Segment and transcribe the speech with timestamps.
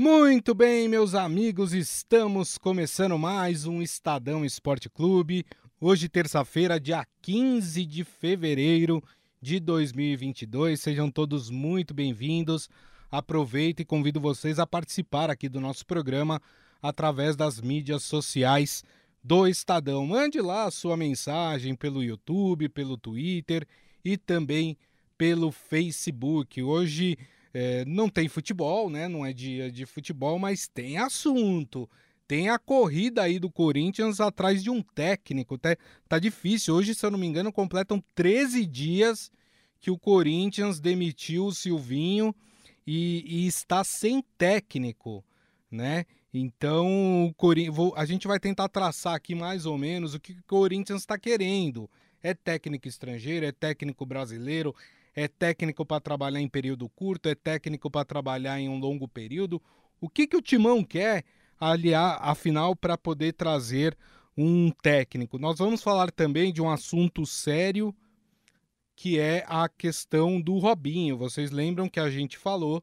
[0.00, 5.44] Muito bem, meus amigos, estamos começando mais um Estadão Esporte Clube.
[5.80, 9.02] Hoje, terça-feira, dia 15 de fevereiro
[9.42, 10.80] de 2022.
[10.80, 12.70] Sejam todos muito bem-vindos.
[13.10, 16.40] Aproveito e convido vocês a participar aqui do nosso programa
[16.80, 18.84] através das mídias sociais
[19.20, 20.06] do Estadão.
[20.06, 23.66] Mande lá a sua mensagem pelo YouTube, pelo Twitter
[24.04, 24.78] e também
[25.18, 26.62] pelo Facebook.
[26.62, 27.18] Hoje
[27.52, 29.08] é, não tem futebol, né?
[29.08, 31.88] Não é dia de futebol, mas tem assunto.
[32.26, 35.56] Tem a corrida aí do Corinthians atrás de um técnico.
[35.56, 35.76] Tá,
[36.08, 36.74] tá difícil.
[36.74, 39.30] Hoje, se eu não me engano, completam 13 dias
[39.80, 42.34] que o Corinthians demitiu o Silvinho
[42.86, 45.24] e, e está sem técnico,
[45.70, 46.04] né?
[46.32, 47.68] Então, o Corin...
[47.96, 51.88] a gente vai tentar traçar aqui mais ou menos o que o Corinthians está querendo.
[52.22, 54.74] É técnico estrangeiro, é técnico brasileiro,
[55.18, 59.60] é técnico para trabalhar em período curto, é técnico para trabalhar em um longo período.
[60.00, 61.24] O que, que o Timão quer,
[61.58, 63.98] aliar, afinal, para poder trazer
[64.36, 65.36] um técnico?
[65.36, 67.92] Nós vamos falar também de um assunto sério,
[68.94, 71.18] que é a questão do Robinho.
[71.18, 72.80] Vocês lembram que a gente falou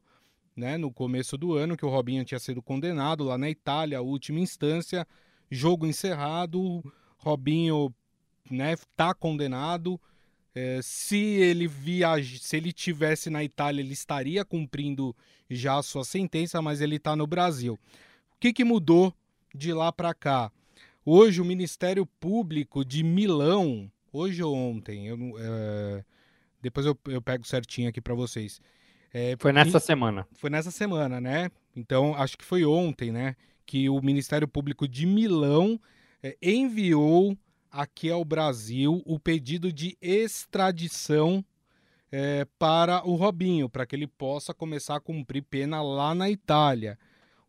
[0.54, 4.40] né, no começo do ano que o Robinho tinha sido condenado lá na Itália, última
[4.40, 5.08] instância,
[5.50, 6.82] jogo encerrado,
[7.16, 7.94] Robinho
[8.50, 9.98] né, tá condenado
[10.56, 15.14] é, se ele viaja, se ele tivesse na Itália, ele estaria cumprindo
[15.50, 17.74] já a sua sentença, mas ele está no Brasil.
[17.74, 19.12] O que, que mudou
[19.54, 20.50] de lá para cá?
[21.04, 26.02] Hoje o Ministério Público de Milão, hoje ou ontem, eu, é,
[26.62, 28.58] depois eu, eu, pego certinho aqui para vocês.
[29.12, 30.26] É, foi nessa semana.
[30.32, 31.50] Foi nessa semana, né?
[31.76, 33.36] Então acho que foi ontem, né?
[33.66, 35.78] Que o Ministério Público de Milão
[36.40, 37.36] enviou
[37.76, 41.44] aqui ao Brasil o pedido de extradição
[42.10, 46.98] é, para o Robinho, para que ele possa começar a cumprir pena lá na Itália.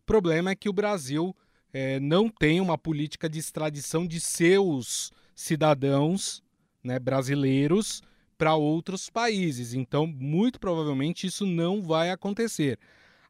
[0.02, 1.36] O problema é que o Brasil
[1.72, 6.44] é, não tem uma política de extradição de seus cidadãos
[6.84, 8.02] né, brasileiros
[8.38, 9.74] para outros países.
[9.74, 12.78] Então, muito provavelmente, isso não vai acontecer.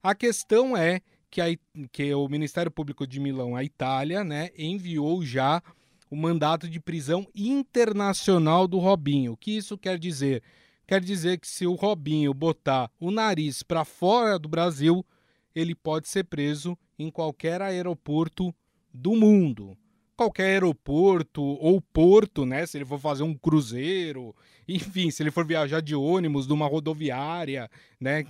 [0.02, 1.46] A questão é que, a,
[1.92, 5.62] que o Ministério Público de Milão, a Itália, né, enviou já
[6.10, 9.34] o mandato de prisão internacional do Robinho.
[9.34, 10.42] O que isso quer dizer?
[10.88, 15.06] Quer dizer que se o Robinho botar o nariz para fora do Brasil,
[15.54, 18.56] ele pode ser preso em qualquer aeroporto
[18.94, 19.78] do mundo.
[20.16, 22.66] Qualquer aeroporto ou porto, né?
[22.66, 24.34] Se ele for fazer um cruzeiro,
[24.68, 27.70] enfim, se ele for viajar de ônibus numa rodoviária,
[28.00, 28.26] né?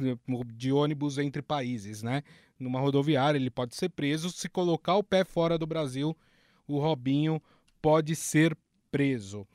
[0.47, 2.23] De ônibus entre países, né?
[2.59, 4.31] Numa rodoviária, ele pode ser preso.
[4.31, 6.17] Se colocar o pé fora do Brasil,
[6.67, 7.41] o Robinho
[7.87, 8.53] pode ser
[8.91, 9.47] preso.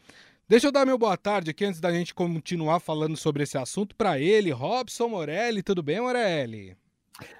[0.48, 3.94] Deixa eu dar meu boa tarde aqui antes da gente continuar falando sobre esse assunto
[3.94, 5.62] para ele, Robson Morelli.
[5.62, 6.74] Tudo bem, Morelli?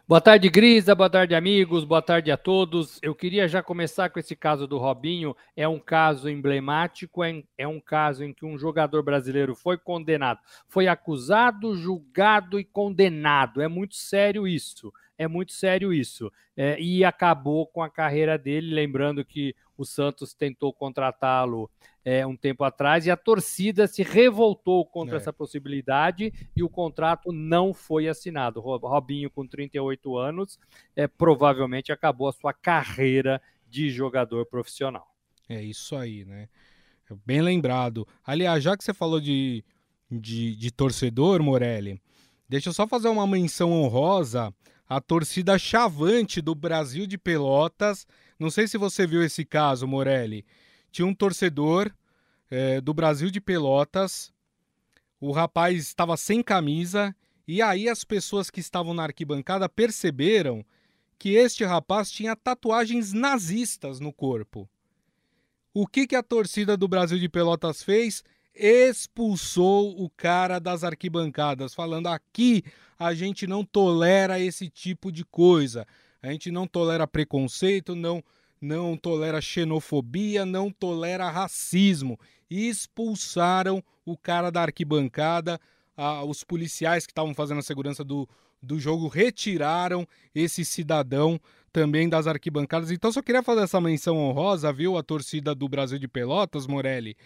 [0.07, 0.95] Boa tarde, Grisa.
[0.95, 1.85] Boa tarde, amigos.
[1.85, 2.99] Boa tarde a todos.
[3.01, 5.35] Eu queria já começar com esse caso do Robinho.
[5.57, 10.41] É um caso emblemático, é, é um caso em que um jogador brasileiro foi condenado,
[10.69, 13.63] foi acusado, julgado e condenado.
[13.63, 14.93] É muito sério isso
[15.23, 16.31] é muito sério isso.
[16.57, 21.71] É, e acabou com a carreira dele, lembrando que o Santos tentou contratá-lo
[22.05, 25.19] é, um tempo atrás e a torcida se revoltou contra é.
[25.19, 28.61] essa possibilidade e o contrato não foi assinado.
[28.61, 30.59] Robinho, com 38 anos,
[30.97, 35.07] é, provavelmente acabou a sua carreira de jogador profissional.
[35.49, 36.49] É isso aí, né?
[37.27, 38.07] Bem lembrado.
[38.25, 39.65] Aliás, já que você falou de,
[40.11, 42.01] de, de torcedor, Morelli,
[42.49, 44.53] deixa eu só fazer uma menção honrosa
[44.89, 48.07] a torcida chavante do Brasil de Pelotas.
[48.43, 50.45] Não sei se você viu esse caso, Morelli.
[50.91, 51.93] Tinha um torcedor
[52.51, 54.33] é, do Brasil de Pelotas.
[55.21, 57.15] O rapaz estava sem camisa
[57.47, 60.67] e aí as pessoas que estavam na arquibancada perceberam
[61.21, 64.69] que este rapaz tinha tatuagens nazistas no corpo.
[65.73, 68.25] O que, que a torcida do Brasil de Pelotas fez?
[68.55, 72.63] expulsou o cara das arquibancadas, falando aqui
[72.99, 75.87] a gente não tolera esse tipo de coisa.
[76.23, 78.23] A gente não tolera preconceito, não
[78.63, 82.19] não tolera xenofobia, não tolera racismo.
[82.49, 85.61] E expulsaram o cara da arquibancada.
[85.97, 88.29] Ah, os policiais que estavam fazendo a segurança do,
[88.63, 91.41] do jogo retiraram esse cidadão
[91.73, 92.91] também das arquibancadas.
[92.91, 97.17] Então só queria fazer essa menção honrosa, viu, a torcida do Brasil de Pelotas, Morelli,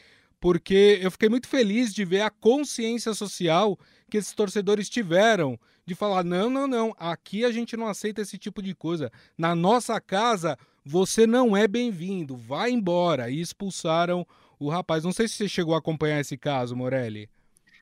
[0.40, 3.78] porque eu fiquei muito feliz de ver a consciência social
[4.08, 8.38] que esses torcedores tiveram de falar: não, não, não, aqui a gente não aceita esse
[8.38, 9.10] tipo de coisa.
[9.36, 10.56] Na nossa casa,
[10.86, 13.28] você não é bem-vindo, vai embora.
[13.28, 14.24] E expulsaram
[14.56, 15.02] o rapaz.
[15.02, 17.28] Não sei se você chegou a acompanhar esse caso, Morelli.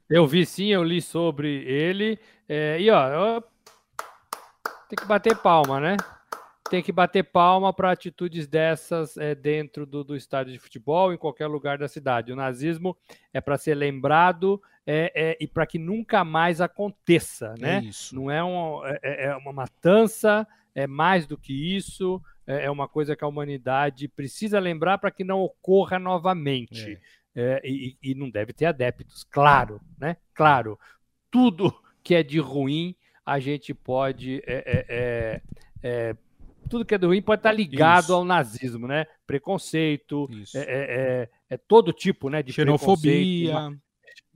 [0.09, 2.19] Eu vi sim, eu li sobre ele.
[2.49, 3.45] É, e ó, eu
[4.89, 5.97] Tem que bater palma, né?
[6.71, 11.19] Tem que bater palma para atitudes dessas é, dentro do, do estádio de futebol, em
[11.19, 12.33] qualquer lugar da cidade.
[12.33, 12.97] O nazismo
[13.35, 17.83] é para ser lembrado é, é, e para que nunca mais aconteça, né?
[17.85, 18.15] isso.
[18.15, 22.71] Não é, um, é, é, é uma matança, é mais do que isso, é, é
[22.71, 26.93] uma coisa que a humanidade precisa lembrar para que não ocorra novamente.
[26.93, 27.25] É.
[27.37, 30.19] É, e, e, não deve ter adeptos, claro, né?
[30.33, 30.79] Claro,
[31.29, 32.95] tudo que é de ruim
[33.27, 35.43] a gente pode é,
[35.83, 36.17] é,
[36.69, 38.15] tudo que é de ruim pode estar ligado Isso.
[38.15, 39.07] ao nazismo, né?
[39.27, 42.43] Preconceito, é, é, é, todo tipo, né?
[42.43, 43.77] De xenofobia,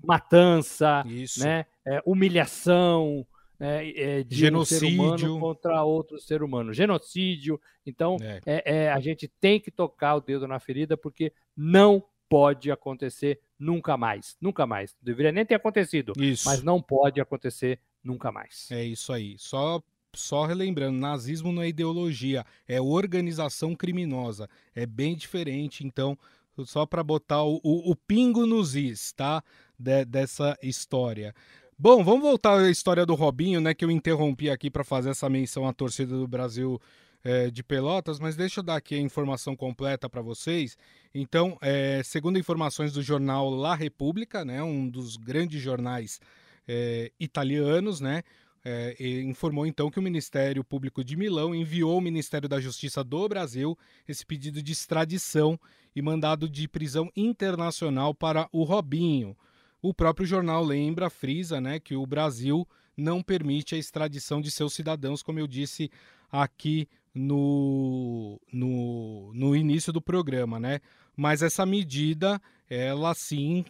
[0.03, 1.45] matança, Isso.
[1.45, 1.67] né?
[2.05, 3.27] humilhação,
[3.61, 7.61] é, é, de genocídio um ser humano contra outro ser humano, genocídio.
[7.85, 8.41] Então, é.
[8.47, 8.93] É, é.
[8.93, 14.37] a gente tem que tocar o dedo na ferida porque não pode acontecer nunca mais,
[14.41, 14.95] nunca mais.
[15.03, 16.49] Deveria nem ter acontecido, isso.
[16.49, 18.71] mas não pode acontecer nunca mais.
[18.71, 19.37] É isso aí.
[19.39, 19.83] Só
[20.15, 24.49] só relembrando, nazismo não é ideologia, é organização criminosa.
[24.75, 26.19] É bem diferente, então,
[26.65, 29.43] só para botar o, o, o, pingo nos is, tá?
[29.79, 31.35] De, dessa história.
[31.81, 33.73] Bom, vamos voltar à história do Robinho, né?
[33.73, 36.81] Que eu interrompi aqui para fazer essa menção à torcida do Brasil
[37.23, 40.77] é, de Pelotas, mas deixa eu dar aqui a informação completa para vocês.
[41.15, 46.21] Então, é, segundo informações do jornal La Repubblica, né, um dos grandes jornais
[46.67, 48.25] é, italianos, né,
[48.65, 53.29] é, informou então que o Ministério Público de Milão enviou ao Ministério da Justiça do
[53.29, 53.79] Brasil
[54.09, 55.57] esse pedido de extradição
[55.95, 59.37] e mandado de prisão internacional para o Robinho.
[59.81, 62.67] O próprio jornal lembra, frisa, né, que o Brasil
[62.97, 65.91] não permite a extradição de seus cidadãos, como eu disse
[66.31, 70.81] aqui no, no, no início do programa, né?
[71.17, 73.65] Mas essa medida, ela sim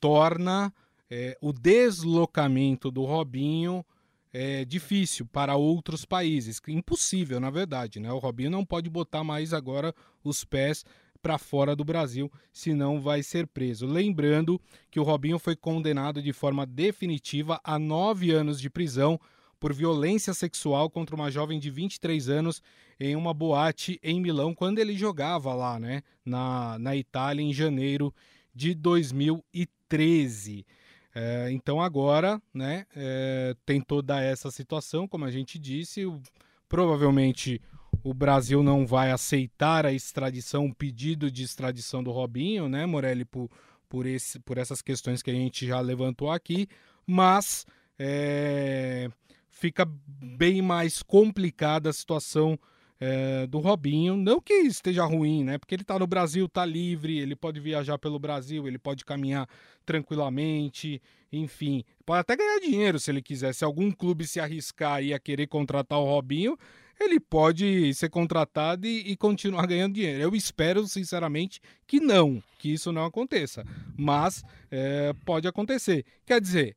[0.00, 0.72] torna
[1.10, 3.84] é, o deslocamento do Robinho
[4.32, 6.60] é, difícil para outros países.
[6.66, 8.12] Impossível, na verdade, né?
[8.12, 10.84] O Robinho não pode botar mais agora os pés
[11.24, 13.86] para fora do Brasil, senão vai ser preso.
[13.86, 14.60] Lembrando
[14.90, 19.18] que o Robinho foi condenado de forma definitiva a nove anos de prisão
[19.58, 22.62] por violência sexual contra uma jovem de 23 anos
[23.00, 28.14] em uma boate em Milão, quando ele jogava lá, né, na, na Itália, em janeiro
[28.54, 30.66] de 2013.
[31.14, 36.20] É, então agora, né, é, tem toda essa situação, como a gente disse, o,
[36.68, 37.62] provavelmente
[38.04, 43.24] o Brasil não vai aceitar a extradição, o pedido de extradição do Robinho, né, Morelli,
[43.24, 43.50] por,
[43.88, 46.68] por, esse, por essas questões que a gente já levantou aqui,
[47.06, 47.64] mas
[47.98, 49.08] é,
[49.48, 52.58] fica bem mais complicada a situação
[53.00, 54.16] é, do Robinho.
[54.16, 55.58] Não que esteja ruim, né?
[55.58, 59.48] Porque ele está no Brasil, está livre, ele pode viajar pelo Brasil, ele pode caminhar
[59.84, 61.00] tranquilamente,
[61.32, 61.84] enfim.
[62.04, 63.54] Pode até ganhar dinheiro se ele quiser.
[63.54, 66.58] Se algum clube se arriscar e a querer contratar o Robinho,
[66.98, 70.22] ele pode ser contratado e, e, continuar ganhando dinheiro.
[70.22, 73.64] Eu espero, sinceramente, que não, que isso não aconteça.
[73.96, 76.04] Mas é, pode acontecer.
[76.24, 76.76] Quer dizer,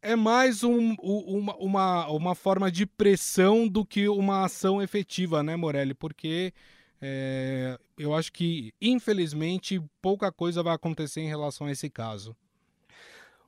[0.00, 5.56] é mais um, uma, uma, uma forma de pressão do que uma ação efetiva, né,
[5.56, 5.94] Morelli?
[5.94, 6.52] Porque
[7.00, 12.36] é, eu acho que, infelizmente, pouca coisa vai acontecer em relação a esse caso.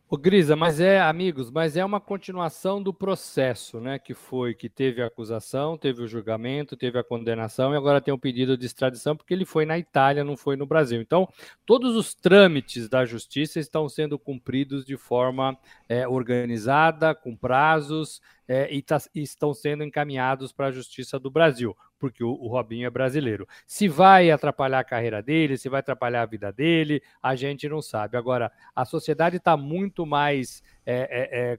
[0.09, 3.99] Ô Grisa, mas é, amigos, mas é uma continuação do processo, né?
[3.99, 8.15] Que foi que teve a acusação, teve o julgamento, teve a condenação e agora tem
[8.15, 11.01] o um pedido de extradição, porque ele foi na Itália, não foi no Brasil.
[11.01, 11.29] Então,
[11.67, 18.73] todos os trâmites da justiça estão sendo cumpridos de forma é, organizada, com prazos, é,
[18.73, 22.87] e, tá, e, estão sendo encaminhados para a Justiça do Brasil, porque o, o, Robinho
[22.87, 23.47] é brasileiro.
[23.67, 27.81] Se vai atrapalhar a carreira dele, se vai atrapalhar a vida dele, a gente não
[27.81, 28.17] sabe.
[28.17, 30.63] Agora, a sociedade está muito mais.
[30.85, 31.59] É,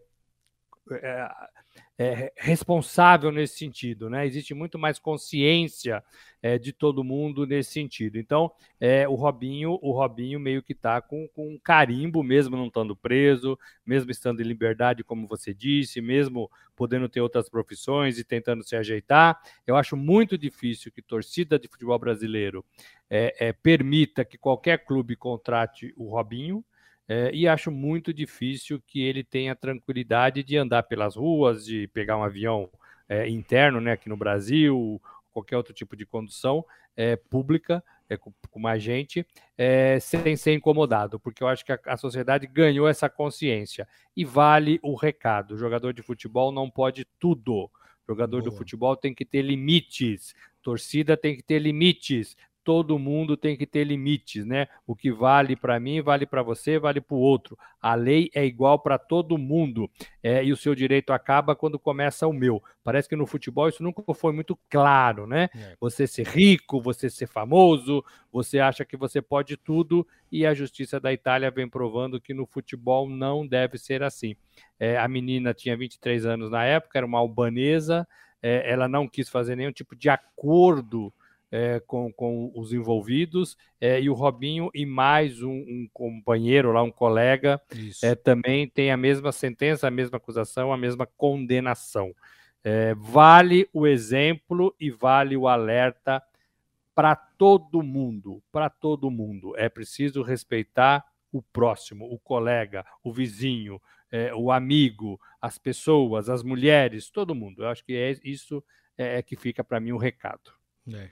[0.95, 1.29] é, é,
[1.97, 4.25] é responsável nesse sentido, né?
[4.25, 6.03] Existe muito mais consciência
[6.41, 8.17] é, de todo mundo nesse sentido.
[8.19, 12.67] Então, é, o Robinho, o Robinho meio que está com, com um carimbo, mesmo não
[12.67, 18.23] estando preso, mesmo estando em liberdade, como você disse, mesmo podendo ter outras profissões e
[18.23, 19.41] tentando se ajeitar.
[19.65, 22.63] Eu acho muito difícil que torcida de futebol brasileiro
[23.09, 26.63] é, é, permita que qualquer clube contrate o Robinho.
[27.07, 32.17] É, e acho muito difícil que ele tenha tranquilidade de andar pelas ruas, de pegar
[32.17, 32.69] um avião
[33.07, 38.33] é, interno, né, aqui no Brasil, qualquer outro tipo de condução é, pública, é, com,
[38.49, 39.25] com, mais gente,
[39.57, 43.87] é, sem ser incomodado, porque eu acho que a, a, sociedade ganhou essa consciência.
[44.15, 47.65] E vale o recado: o jogador de futebol não pode tudo.
[47.65, 47.71] O
[48.07, 48.51] jogador Boa.
[48.51, 52.35] do futebol tem que ter limites, torcida tem que ter limites,
[52.67, 54.67] todo mundo tem que ter limites, né?
[54.85, 57.57] O que vale para mim, vale para você, vale para o outro.
[57.81, 59.89] A lei é igual para todo mundo
[60.21, 62.61] é, e o seu direito acaba quando começa o meu.
[62.83, 65.47] Parece que no futebol isso nunca foi muito claro, né?
[65.55, 65.77] É.
[65.79, 70.99] Você ser rico, você ser famoso, você acha que você pode tudo e a justiça
[70.99, 74.35] da Itália vem provando que no futebol não deve ser assim.
[74.77, 78.05] É, a menina tinha 23 anos na época, era uma albanesa,
[78.43, 81.13] é, ela não quis fazer nenhum tipo de acordo
[81.51, 86.83] é, com, com os envolvidos, é, e o Robinho e mais um, um companheiro lá,
[86.83, 87.61] um colega,
[88.03, 92.13] é, também tem a mesma sentença, a mesma acusação, a mesma condenação.
[92.63, 96.21] É, vale o exemplo e vale o alerta
[96.93, 99.53] para todo mundo, para todo mundo.
[99.55, 106.43] É preciso respeitar o próximo, o colega, o vizinho, é, o amigo, as pessoas, as
[106.43, 107.63] mulheres, todo mundo.
[107.63, 108.63] Eu acho que é isso
[108.97, 110.51] é, é que fica para mim o recado.
[110.91, 111.09] É.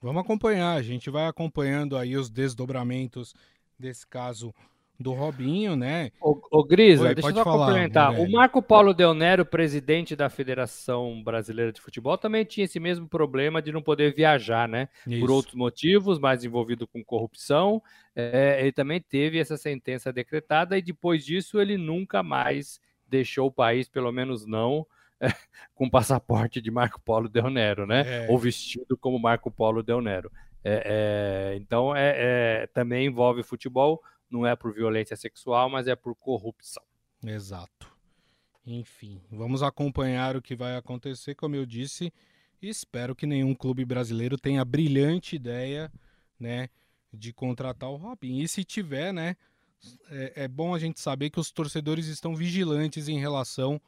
[0.00, 3.34] Vamos acompanhar, a gente vai acompanhando aí os desdobramentos
[3.76, 4.54] desse caso
[4.98, 6.10] do Robinho, né?
[6.20, 8.10] Ô, ô Grisa, Oi, deixa eu só falar, complementar.
[8.12, 8.28] Morelli.
[8.28, 13.08] O Marco Paulo Del Nero, presidente da Federação Brasileira de Futebol, também tinha esse mesmo
[13.08, 14.88] problema de não poder viajar, né?
[15.06, 15.20] Isso.
[15.20, 17.80] Por outros motivos, mais envolvido com corrupção.
[18.14, 23.52] É, ele também teve essa sentença decretada e depois disso ele nunca mais deixou o
[23.52, 24.86] país, pelo menos não
[25.74, 28.26] com passaporte de Marco Polo Del Nero, né?
[28.26, 28.30] É.
[28.30, 30.30] Ou vestido como Marco Polo Del Nero.
[30.64, 32.14] É, é, então, é,
[32.62, 36.82] é, também envolve futebol, não é por violência sexual, mas é por corrupção.
[37.24, 37.90] Exato.
[38.66, 42.12] Enfim, vamos acompanhar o que vai acontecer, como eu disse,
[42.60, 45.90] e espero que nenhum clube brasileiro tenha a brilhante ideia,
[46.38, 46.68] né,
[47.12, 48.38] de contratar o Robin.
[48.38, 49.36] E se tiver, né,
[50.10, 53.80] é, é bom a gente saber que os torcedores estão vigilantes em relação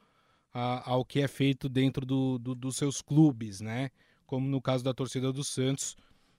[0.52, 3.90] a, ao que é feito dentro do, do, dos seus clubes, né?
[4.26, 5.96] Como no caso da torcida do Santos,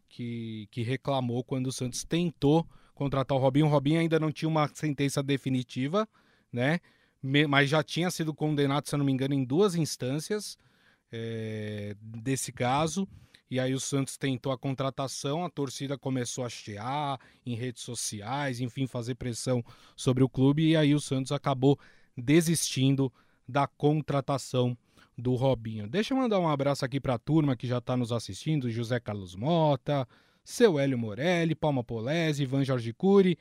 [0.09, 3.65] que, que reclamou quando o Santos tentou contratar o Robinho.
[3.65, 6.07] O Robinho ainda não tinha uma sentença definitiva,
[6.51, 6.79] né?
[7.49, 10.57] Mas já tinha sido condenado, se eu não me engano, em duas instâncias
[11.11, 13.07] é, desse caso.
[13.49, 18.61] E aí o Santos tentou a contratação, a torcida começou a chiar em redes sociais,
[18.61, 19.63] enfim, fazer pressão
[19.95, 21.77] sobre o clube, e aí o Santos acabou
[22.15, 23.11] desistindo
[23.51, 24.77] da contratação
[25.17, 25.87] do Robinho.
[25.87, 28.99] Deixa eu mandar um abraço aqui para a turma que já está nos assistindo: José
[28.99, 30.07] Carlos Mota,
[30.43, 33.37] seu Hélio Morelli, Palma Polese, Ivan Jorge Cury.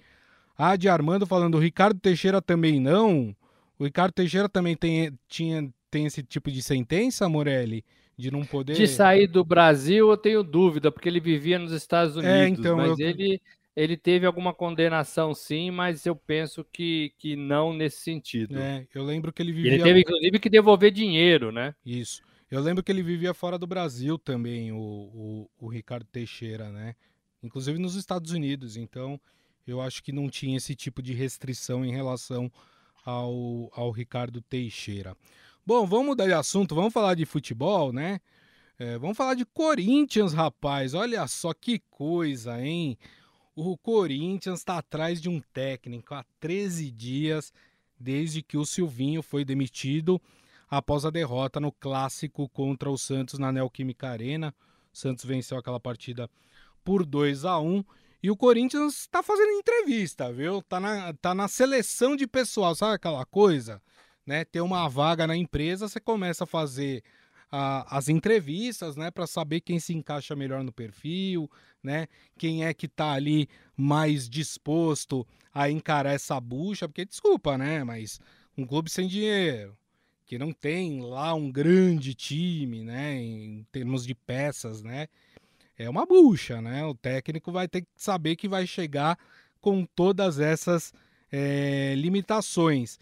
[0.57, 3.35] A de Armando falando, o Ricardo Teixeira também não.
[3.79, 7.83] O Ricardo Teixeira também tem, tinha, tem esse tipo de sentença, Morelli?
[8.15, 8.75] De não poder.
[8.75, 12.35] De sair do Brasil, eu tenho dúvida, porque ele vivia nos Estados é, Unidos.
[12.37, 13.09] É, então, mas eu...
[13.09, 13.41] ele
[13.77, 18.59] ele teve alguma condenação, sim, mas eu penso que, que não nesse sentido.
[18.59, 19.75] É, eu lembro que ele vivia.
[19.75, 21.75] Ele teve, inclusive, que devolver dinheiro, né?
[21.85, 22.23] Isso.
[22.51, 26.97] Eu lembro que ele vivia fora do Brasil também, o, o, o Ricardo Teixeira, né?
[27.43, 28.77] Inclusive nos Estados Unidos.
[28.77, 29.21] Então,
[29.67, 32.51] eu acho que não tinha esse tipo de restrição em relação
[33.05, 35.17] ao, ao Ricardo Teixeira.
[35.65, 38.21] Bom, vamos mudar de assunto, vamos falar de futebol, né?
[38.79, 40.95] É, vamos falar de Corinthians, rapaz.
[40.95, 42.99] Olha só que coisa, hein?
[43.63, 47.53] O Corinthians está atrás de um técnico há 13 dias,
[47.99, 50.19] desde que o Silvinho foi demitido
[50.71, 54.55] após a derrota no clássico contra o Santos na Neoquímica Arena.
[54.91, 56.27] O Santos venceu aquela partida
[56.83, 57.85] por 2 a 1
[58.23, 60.63] e o Corinthians está fazendo entrevista, viu?
[60.63, 63.83] Tá na, tá na seleção de pessoal, sabe aquela coisa?
[64.25, 64.43] Né?
[64.43, 67.05] Ter uma vaga na empresa, você começa a fazer
[67.51, 71.51] a, as entrevistas, né, para saber quem se encaixa melhor no perfil,
[71.83, 72.07] né,
[72.39, 78.21] quem é que está ali mais disposto a encarar essa bucha, porque desculpa, né, mas
[78.57, 79.77] um clube sem dinheiro,
[80.27, 85.09] que não tem lá um grande time, né, em termos de peças, né,
[85.83, 86.85] é uma bucha, né?
[86.85, 89.19] O técnico vai ter que saber que vai chegar
[89.63, 90.93] com todas essas
[91.33, 92.99] é, limitações.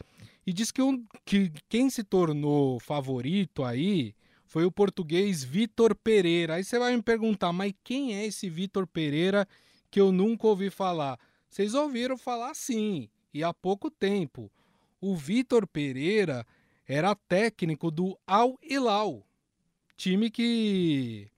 [0.46, 4.14] E diz que, um, que quem se tornou favorito aí
[4.48, 6.54] foi o português Vitor Pereira.
[6.54, 9.46] Aí você vai me perguntar, mas quem é esse Vitor Pereira
[9.90, 11.18] que eu nunca ouvi falar?
[11.48, 14.50] Vocês ouviram falar sim, e há pouco tempo.
[15.00, 16.46] O Vitor Pereira
[16.86, 19.22] era técnico do Al Hilal,
[19.96, 21.30] time que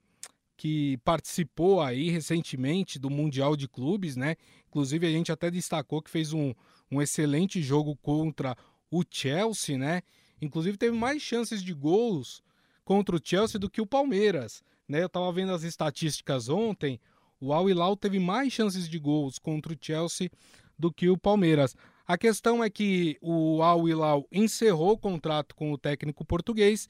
[0.55, 4.35] que participou aí recentemente do Mundial de Clubes, né?
[4.69, 6.53] Inclusive a gente até destacou que fez um,
[6.91, 8.55] um excelente jogo contra
[8.91, 10.03] o Chelsea, né?
[10.39, 12.43] Inclusive teve mais chances de gols
[12.83, 14.63] contra o Chelsea do que o Palmeiras.
[14.87, 15.01] Né?
[15.01, 16.99] Eu estava vendo as estatísticas ontem.
[17.39, 20.29] O Al Hilal teve mais chances de gols contra o Chelsea
[20.77, 21.75] do que o Palmeiras.
[22.07, 26.87] A questão é que o Al Hilal encerrou o contrato com o técnico português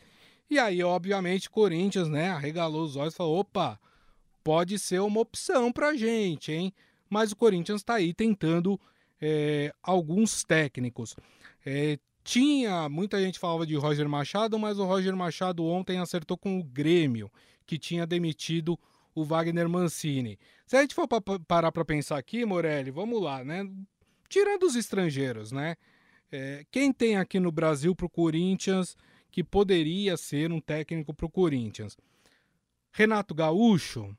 [0.52, 3.80] e aí, obviamente, Corinthians, né, arregalou os olhos e falou: opa,
[4.44, 6.74] pode ser uma opção para gente, hein?
[7.10, 8.78] Mas o Corinthians está aí tentando
[9.22, 11.16] é, alguns técnicos.
[11.66, 16.60] É, tinha, muita gente falava de Roger Machado, mas o Roger Machado ontem acertou com
[16.60, 17.32] o Grêmio,
[17.66, 18.80] que tinha demitido
[19.14, 20.40] o Wagner Mancini.
[20.66, 23.68] Se a gente for pra, parar para pensar aqui, Morelli, vamos lá, né?
[24.30, 25.76] Tirando os estrangeiros, né?
[26.32, 28.96] É, quem tem aqui no Brasil para o Corinthians
[29.30, 31.98] que poderia ser um técnico para o Corinthians?
[32.92, 34.16] Renato Gaúcho?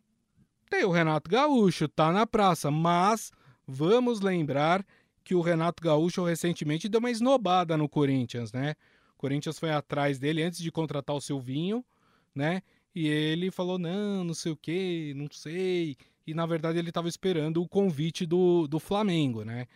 [0.68, 3.30] Tem o Renato Gaúcho, tá na praça, mas
[3.66, 4.84] vamos lembrar
[5.22, 8.74] que o Renato Gaúcho recentemente deu uma esnobada no Corinthians, né?
[9.14, 11.84] O Corinthians foi atrás dele antes de contratar o Silvinho,
[12.34, 12.62] né?
[12.94, 15.96] E ele falou: não, não sei o que, não sei.
[16.26, 19.66] E na verdade ele estava esperando o convite do, do Flamengo, né?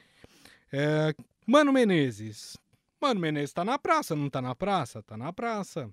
[0.72, 1.14] É,
[1.46, 2.56] Mano Menezes.
[3.00, 5.02] Mano Menezes tá na praça, não tá na praça?
[5.02, 5.90] Tá na praça.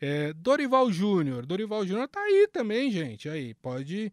[0.00, 1.44] É, Dorival Júnior.
[1.44, 3.28] Dorival Júnior tá aí também, gente.
[3.28, 4.12] Aí, pode,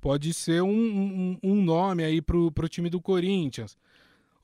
[0.00, 3.76] pode ser um, um, um nome aí pro, pro time do Corinthians.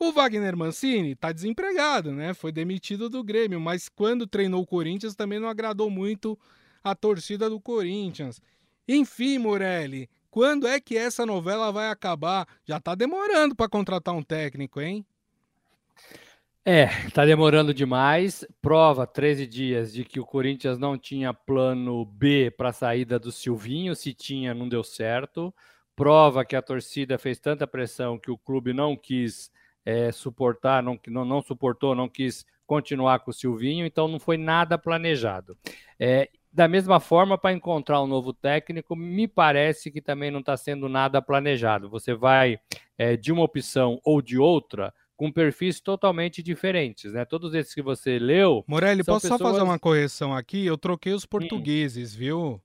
[0.03, 2.33] O Wagner Mancini tá desempregado, né?
[2.33, 6.39] Foi demitido do Grêmio, mas quando treinou o Corinthians também não agradou muito
[6.83, 8.41] a torcida do Corinthians.
[8.89, 12.49] Enfim, Morelli, quando é que essa novela vai acabar?
[12.65, 15.05] Já tá demorando para contratar um técnico, hein?
[16.65, 18.43] É, tá demorando demais.
[18.63, 23.31] Prova 13 dias de que o Corinthians não tinha plano B para a saída do
[23.31, 25.55] Silvinho, se tinha, não deu certo.
[25.95, 29.51] Prova que a torcida fez tanta pressão que o clube não quis
[29.85, 34.37] é, suportar, não, não, não suportou, não quis continuar com o Silvinho, então não foi
[34.37, 35.57] nada planejado.
[35.99, 40.57] É, da mesma forma, para encontrar um novo técnico, me parece que também não está
[40.57, 41.89] sendo nada planejado.
[41.91, 42.59] Você vai
[42.99, 47.25] é, de uma opção ou de outra com perfis totalmente diferentes, né?
[47.25, 48.65] Todos esses que você leu.
[48.67, 49.39] Morelli, posso pessoas...
[49.39, 50.65] só fazer uma correção aqui?
[50.65, 51.29] Eu troquei os hum.
[51.29, 52.61] portugueses, viu?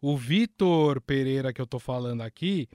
[0.00, 2.68] O Vitor Pereira que eu tô falando aqui,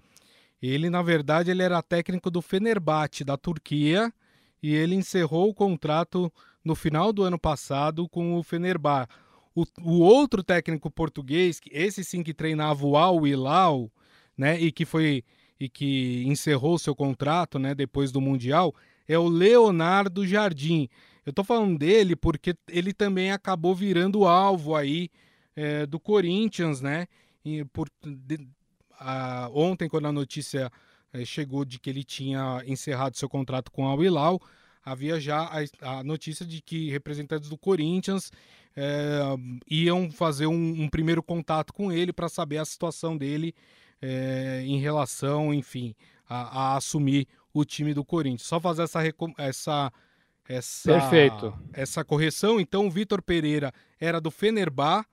[0.62, 4.12] ele, na verdade, ele era técnico do Fenerbahçe, da Turquia,
[4.62, 6.32] e ele encerrou o contrato
[6.64, 9.10] no final do ano passado com o Fenerbahçe.
[9.56, 13.92] O, o outro técnico português, esse sim que treinava o Al Hilal,
[14.38, 15.24] né, e que foi
[15.60, 18.74] e que encerrou seu contrato, né, depois do Mundial,
[19.08, 20.88] é o Leonardo Jardim.
[21.26, 25.10] Eu tô falando dele porque ele também acabou virando alvo aí
[25.56, 27.08] é, do Corinthians, né?
[27.44, 28.48] E por, de,
[29.00, 30.72] a, ontem, quando a notícia
[31.14, 34.42] é, chegou de que ele tinha encerrado seu contrato com a Willau,
[34.84, 38.32] havia já a, a, notícia de que representantes do Corinthians
[38.76, 39.20] é,
[39.70, 43.54] iam fazer um, um, primeiro contato com ele para saber a situação dele
[44.02, 45.96] é, em relação, enfim,
[46.28, 48.48] a, a, assumir o time do Corinthians.
[48.48, 49.02] Só fazer essa,
[49.38, 49.94] essa,
[50.48, 51.54] essa, Perfeito.
[51.74, 52.60] essa correção.
[52.60, 55.06] Então, o Vitor Pereira era do Fenerbah,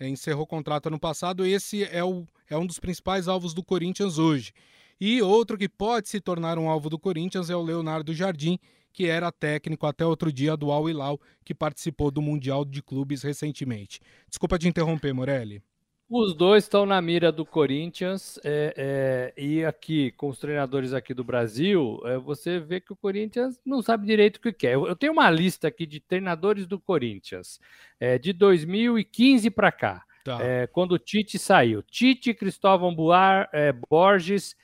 [0.00, 1.44] encerrou o contrato ano passado.
[1.44, 4.52] Esse é, o, é um dos principais alvos do Corinthians hoje.
[5.00, 8.58] E outro que pode se tornar um alvo do Corinthians é o Leonardo Jardim,
[8.92, 13.22] que era técnico até outro dia do Al Hilal, que participou do Mundial de Clubes
[13.22, 14.00] recentemente.
[14.28, 15.62] Desculpa te interromper, Morelli.
[16.14, 21.14] Os dois estão na mira do Corinthians é, é, e aqui com os treinadores aqui
[21.14, 24.74] do Brasil, é, você vê que o Corinthians não sabe direito o que quer.
[24.74, 27.58] Eu, eu tenho uma lista aqui de treinadores do Corinthians
[27.98, 30.38] é, de 2015 para cá, tá.
[30.42, 31.82] É, quando o Tite saiu.
[31.82, 34.56] Tite, Cristóvão Buar, é, Borges,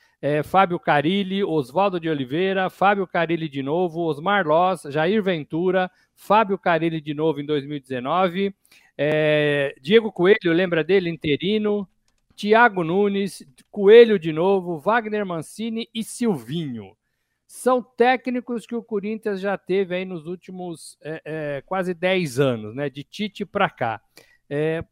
[0.42, 7.00] Fábio Carilli, Oswaldo de Oliveira, Fábio Carilli de novo, Osmar Loz, Jair Ventura, Fábio Carilli
[7.00, 8.52] de novo em 2019.
[8.96, 11.08] É, Diego Coelho, lembra dele?
[11.08, 11.88] Interino.
[12.38, 16.96] Thiago Nunes, Coelho de novo, Wagner Mancini e Silvinho.
[17.48, 22.76] São técnicos que o Corinthians já teve aí nos últimos é, é, quase 10 anos,
[22.76, 22.88] né?
[22.88, 24.00] De Tite para cá.
[24.48, 24.84] É,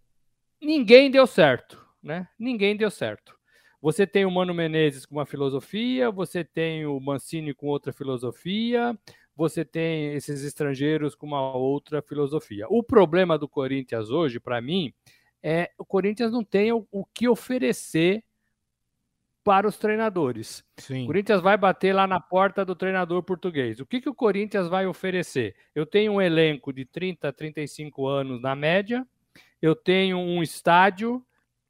[0.66, 2.29] ninguém deu certo, né?
[2.38, 3.37] Ninguém deu certo.
[3.81, 8.98] Você tem o Mano Menezes com uma filosofia, você tem o Mancini com outra filosofia,
[9.37, 12.66] você tem esses estrangeiros com uma outra filosofia.
[12.68, 14.92] O problema do Corinthians hoje, para mim,
[15.42, 18.24] é o Corinthians não tem o, o, que oferecer
[19.44, 20.64] para os treinadores.
[20.79, 21.05] Sim.
[21.05, 23.79] O Corinthians vai bater lá na porta do treinador português.
[23.79, 25.55] O que, que o Corinthians vai oferecer?
[25.72, 29.07] Eu tenho um elenco de 30, 35 anos na média,
[29.66, 31.24] eu tenho um estádio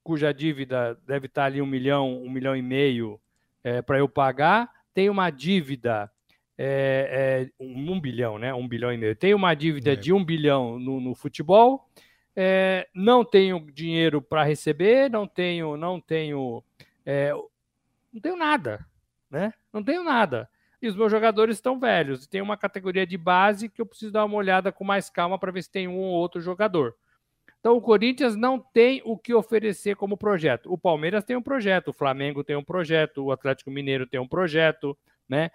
[0.05, 3.19] cuja dívida deve estar ali um milhão, um milhão e meio
[3.65, 6.11] é, para eu pagar, tem uma dívida
[6.59, 8.55] é, é, um, bilhão, né?
[8.55, 9.17] Um bilhão e meio.
[9.17, 9.97] Tem uma dívida é.
[9.97, 11.89] de um bilhão no, no futebol.
[12.37, 16.63] É, não tenho dinheiro para receber, não tenho, não tenho,
[17.05, 17.33] é,
[18.13, 18.87] não tenho nada,
[19.31, 19.55] né?
[19.73, 20.49] Não tenho nada.
[20.81, 22.27] E os meus jogadores estão velhos.
[22.27, 25.51] Tem uma categoria de base que eu preciso dar uma olhada com mais calma para
[25.51, 26.95] ver se tem um ou outro jogador.
[27.61, 30.73] Então o Corinthians não tem o que oferecer como projeto.
[30.73, 34.29] O Palmeiras tem um projeto, o Flamengo tem um projeto, o Atlético Mineiro tem um
[34.29, 34.97] projeto,
[35.29, 35.51] né?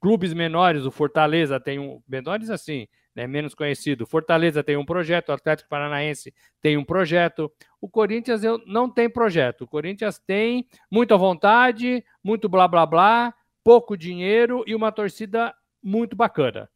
[0.00, 2.02] Clubes menores, o Fortaleza tem um.
[2.06, 4.06] Menores assim, né, menos conhecido.
[4.06, 7.50] Fortaleza tem um projeto, o Atlético Paranaense tem um projeto.
[7.80, 9.62] O Corinthians não tem projeto.
[9.62, 16.14] O Corinthians tem muita vontade, muito blá blá blá, pouco dinheiro e uma torcida muito
[16.14, 16.70] bacana.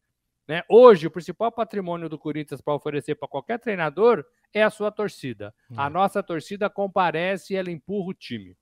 [0.47, 0.63] Né?
[0.67, 5.53] Hoje, o principal patrimônio do Corinthians para oferecer para qualquer treinador é a sua torcida.
[5.75, 8.57] A nossa torcida comparece e ela empurra o time.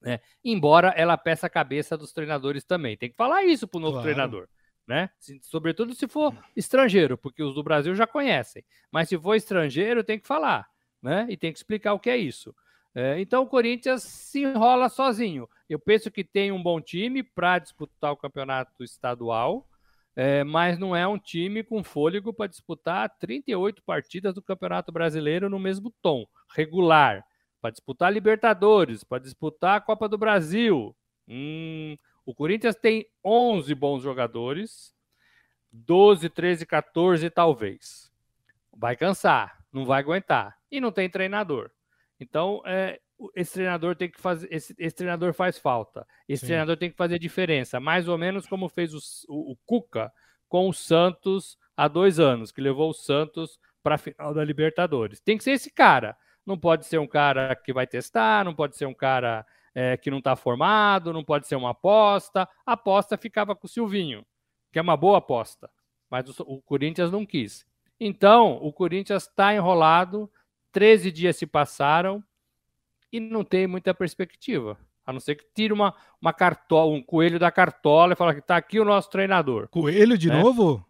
[0.00, 0.20] Né?
[0.44, 2.96] Embora ela peça a cabeça dos treinadores também.
[2.96, 4.04] Tem que falar isso para o novo claro.
[4.04, 4.48] treinador.
[4.86, 5.10] Né?
[5.18, 8.64] Se, sobretudo se for estrangeiro, porque os do Brasil já conhecem.
[8.90, 10.68] Mas se for estrangeiro, tem que falar.
[11.00, 11.26] Né?
[11.28, 12.54] E tem que explicar o que é isso.
[12.94, 15.48] É, então o Corinthians se enrola sozinho.
[15.68, 19.66] Eu penso que tem um bom time para disputar o campeonato estadual,
[20.14, 25.48] é, mas não é um time com fôlego para disputar 38 partidas do Campeonato Brasileiro
[25.48, 27.24] no mesmo tom, regular,
[27.60, 30.94] para disputar Libertadores, para disputar a Copa do Brasil.
[31.26, 31.96] Hum,
[32.26, 34.94] o Corinthians tem 11 bons jogadores,
[35.72, 38.12] 12, 13, 14 talvez.
[38.72, 40.58] Vai cansar, não vai aguentar.
[40.70, 41.70] E não tem treinador.
[42.20, 43.00] Então, é,
[43.34, 44.48] esse treinador tem que fazer.
[44.50, 46.06] Esse, esse treinador faz falta.
[46.28, 46.46] Esse Sim.
[46.48, 47.78] treinador tem que fazer diferença.
[47.78, 50.12] Mais ou menos como fez o, o, o Cuca
[50.48, 55.20] com o Santos há dois anos, que levou o Santos para a final da Libertadores.
[55.20, 56.16] Tem que ser esse cara.
[56.44, 60.10] Não pode ser um cara que vai testar, não pode ser um cara é, que
[60.10, 62.48] não está formado, não pode ser uma aposta.
[62.66, 64.24] A aposta ficava com o Silvinho,
[64.72, 65.70] que é uma boa aposta,
[66.10, 67.64] mas o, o Corinthians não quis.
[67.98, 70.30] Então, o Corinthians está enrolado,
[70.72, 72.22] 13 dias se passaram
[73.12, 74.78] e não tem muita perspectiva.
[75.04, 78.40] A não ser que tire uma, uma cartola, um coelho da cartola e fala que
[78.40, 79.68] está aqui o nosso treinador.
[79.68, 80.40] Coelho de né?
[80.40, 80.86] novo?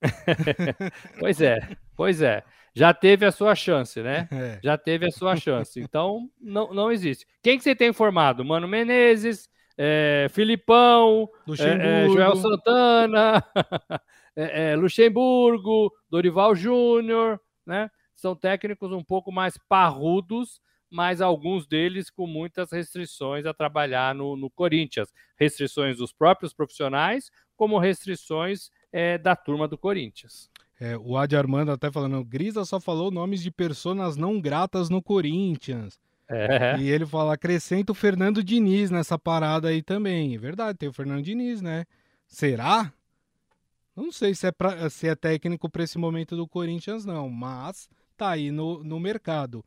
[1.20, 2.44] pois é, pois é
[2.76, 4.28] já teve a sua chance, né?
[4.36, 4.60] É.
[4.62, 5.80] Já teve a sua chance.
[5.80, 7.26] Então, não, não existe.
[7.42, 8.44] Quem que você tem formado?
[8.44, 11.26] Mano Menezes, é, Filipão,
[11.58, 13.42] é, é, Joel Santana,
[14.36, 17.90] é, é, Luxemburgo, Dorival Júnior, né?
[18.14, 20.60] São técnicos um pouco mais parrudos,
[20.96, 25.12] mas alguns deles com muitas restrições a trabalhar no, no Corinthians.
[25.36, 30.50] Restrições dos próprios profissionais, como restrições é, da turma do Corinthians.
[30.80, 35.02] É, o Adi Armando até falando, Grisa só falou nomes de pessoas não gratas no
[35.02, 35.98] Corinthians.
[36.30, 36.78] É.
[36.80, 40.34] E ele fala, acrescenta o Fernando Diniz nessa parada aí também.
[40.34, 41.84] É verdade, tem o Fernando Diniz, né?
[42.26, 42.90] Será?
[43.94, 47.86] Não sei se é, pra, se é técnico para esse momento do Corinthians, não, mas
[48.16, 49.62] tá aí no, no mercado.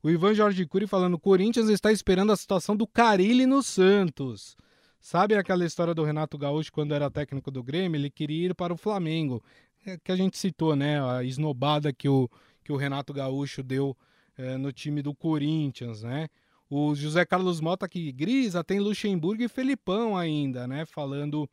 [0.00, 4.56] O Ivan Jorge Cury falando, Corinthians está esperando a situação do Carilli no Santos.
[5.00, 7.98] Sabe aquela história do Renato Gaúcho quando era técnico do Grêmio?
[7.98, 9.42] Ele queria ir para o Flamengo.
[9.84, 11.02] É, que a gente citou, né?
[11.04, 12.28] A esnobada que o,
[12.62, 13.96] que o Renato Gaúcho deu
[14.36, 16.28] é, no time do Corinthians, né?
[16.70, 20.84] O José Carlos Mota aqui, Grisa, tem Luxemburgo e Felipão ainda, né?
[20.84, 21.48] Falando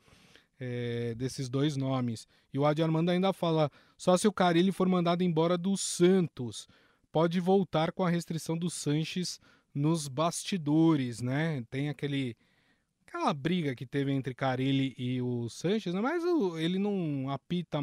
[0.59, 2.27] é, desses dois nomes.
[2.53, 6.67] E o Adi Armando ainda fala: só se o Carilli for mandado embora do Santos,
[7.15, 9.39] pode voltar com a restrição do Sanches
[9.73, 11.63] nos bastidores, né?
[11.69, 12.35] Tem aquele
[13.07, 16.01] aquela briga que teve entre Carilli e o Sanches, né?
[16.01, 17.79] mas o, ele não apita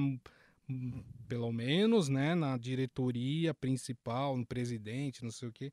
[1.27, 5.73] pelo menos, né, na diretoria principal, no presidente, não sei o que,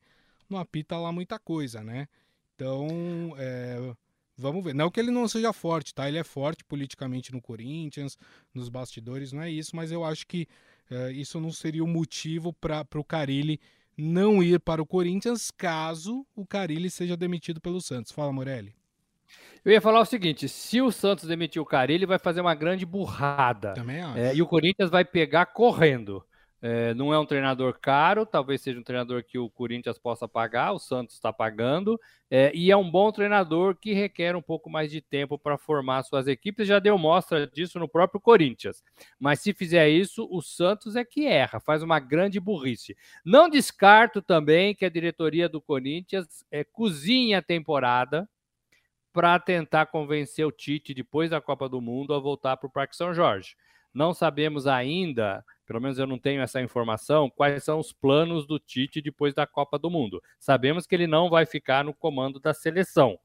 [0.49, 2.07] não apita lá muita coisa, né?
[2.55, 3.93] Então, é,
[4.37, 4.73] vamos ver.
[4.73, 6.07] Não que ele não seja forte, tá?
[6.07, 8.17] Ele é forte politicamente no Corinthians,
[8.53, 10.47] nos bastidores, não é isso, mas eu acho que
[10.89, 13.59] é, isso não seria o motivo para o Carilli
[13.97, 18.11] não ir para o Corinthians caso o Carilli seja demitido pelo Santos.
[18.11, 18.73] Fala, Morelli.
[19.63, 22.55] Eu ia falar o seguinte: se o Santos demitir o cara, ele vai fazer uma
[22.55, 23.73] grande burrada.
[23.73, 24.17] Também acho.
[24.17, 26.23] É, e o Corinthians vai pegar correndo.
[26.61, 30.73] É, não é um treinador caro, talvez seja um treinador que o Corinthians possa pagar,
[30.73, 34.91] o Santos está pagando, é, e é um bom treinador que requer um pouco mais
[34.91, 36.67] de tempo para formar suas equipes.
[36.67, 38.83] Já deu mostra disso no próprio Corinthians.
[39.17, 42.95] Mas se fizer isso, o Santos é que erra, faz uma grande burrice.
[43.23, 48.29] Não descarto também que a diretoria do Corinthians é, cozinha a temporada
[49.13, 52.95] para tentar convencer o Tite, depois da Copa do Mundo, a voltar para o Parque
[52.95, 53.55] São Jorge.
[53.93, 58.59] Não sabemos ainda, pelo menos eu não tenho essa informação, quais são os planos do
[58.59, 60.21] Tite depois da Copa do Mundo.
[60.39, 63.19] Sabemos que ele não vai ficar no comando da seleção.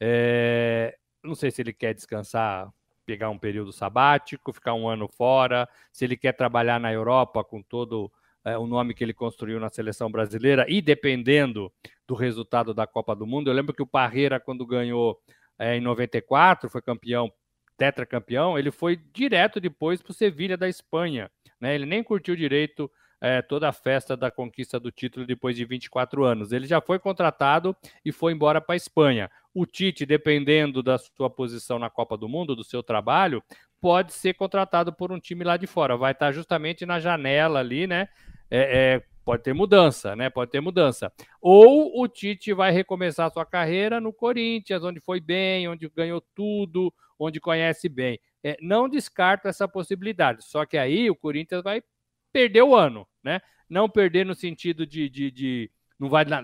[0.00, 0.96] É...
[1.22, 2.70] Não sei se ele quer descansar,
[3.04, 7.62] pegar um período sabático, ficar um ano fora, se ele quer trabalhar na Europa com
[7.62, 8.10] todo
[8.44, 11.72] é, o nome que ele construiu na seleção brasileira e dependendo
[12.06, 13.48] do resultado da Copa do Mundo.
[13.48, 15.18] Eu lembro que o Parreira, quando ganhou
[15.58, 17.32] é, em 94, foi campeão,
[17.76, 21.30] tetracampeão, ele foi direto depois para o Sevilha da Espanha.
[21.60, 21.74] Né?
[21.74, 26.24] Ele nem curtiu direito é, toda a festa da conquista do título depois de 24
[26.24, 26.52] anos.
[26.52, 29.30] Ele já foi contratado e foi embora para a Espanha.
[29.54, 33.42] O Tite, dependendo da sua posição na Copa do Mundo, do seu trabalho,
[33.80, 35.96] pode ser contratado por um time lá de fora.
[35.96, 38.08] Vai estar justamente na janela ali, né?
[38.50, 40.28] É, é, pode ter mudança, né?
[40.28, 41.12] Pode ter mudança.
[41.40, 46.92] Ou o Tite vai recomeçar sua carreira no Corinthians, onde foi bem, onde ganhou tudo,
[47.18, 48.20] onde conhece bem.
[48.42, 50.44] É, não descarto essa possibilidade.
[50.44, 51.82] Só que aí o Corinthians vai
[52.32, 53.40] perder o ano, né?
[53.68, 56.42] Não perder no sentido de, de, de não vai dar,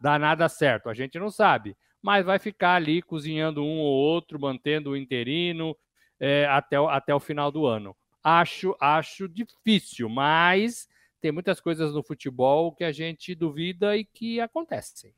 [0.00, 1.76] dar, nada certo, a gente não sabe.
[2.02, 5.76] Mas vai ficar ali cozinhando um ou outro, mantendo o interino
[6.20, 7.96] é, até, até o final do ano.
[8.22, 10.86] Acho, acho difícil, mas
[11.20, 15.12] tem muitas coisas no futebol que a gente duvida e que acontecem.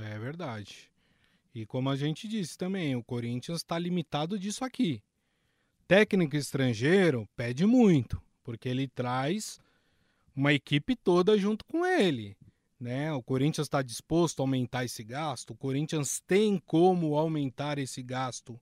[0.00, 0.90] É verdade.
[1.54, 5.02] E como a gente disse também, o Corinthians está limitado disso aqui.
[5.86, 9.60] Técnico estrangeiro pede muito, porque ele traz
[10.34, 12.36] uma equipe toda junto com ele.
[12.80, 13.12] Né?
[13.12, 18.58] O Corinthians está disposto a aumentar esse gasto, o Corinthians tem como aumentar esse gasto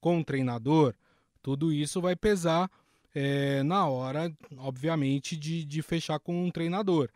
[0.00, 0.94] com o treinador.
[1.42, 2.70] Tudo isso vai pesar
[3.14, 7.08] é, na hora, obviamente, de, de fechar com um treinador.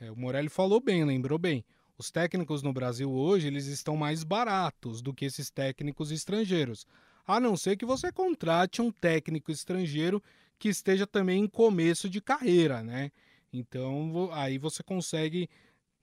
[0.00, 1.64] É, o Morelli falou bem, lembrou bem.
[1.98, 6.86] Os técnicos no Brasil hoje eles estão mais baratos do que esses técnicos estrangeiros.
[7.26, 10.22] A não ser que você contrate um técnico estrangeiro
[10.58, 13.10] que esteja também em começo de carreira, né?
[13.52, 15.48] Então aí você consegue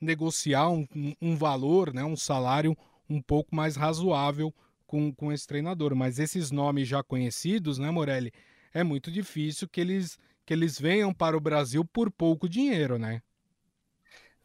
[0.01, 0.87] negociar um,
[1.21, 2.75] um valor, né, um salário
[3.09, 4.53] um pouco mais razoável
[4.85, 5.95] com, com esse treinador.
[5.95, 8.33] Mas esses nomes já conhecidos, né, Morelli,
[8.73, 13.21] é muito difícil que eles, que eles venham para o Brasil por pouco dinheiro, né?